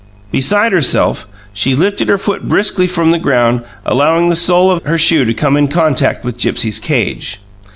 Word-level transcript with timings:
Beside 0.31 0.71
herself, 0.71 1.27
she 1.53 1.75
lifted 1.75 2.07
her 2.07 2.15
right 2.15 2.21
foot 2.21 2.47
briskly 2.47 2.87
from 2.87 3.11
the 3.11 3.19
ground, 3.19 3.57
and 3.59 3.67
allowed 3.93 4.27
the 4.31 4.35
sole 4.35 4.71
of 4.71 4.81
her 4.83 4.97
shoe 4.97 5.25
to 5.25 5.33
come 5.35 5.55
in 5.55 5.67
contact 5.67 6.25
with 6.25 6.39
Gipsy's 6.39 6.79
cage. 6.79 7.39